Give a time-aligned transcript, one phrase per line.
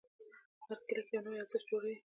[0.67, 1.97] هر کلیک یو نوی ارزښت جوړوي.